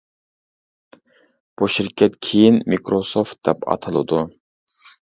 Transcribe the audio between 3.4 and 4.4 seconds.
دەپ ئاتىلىدۇ.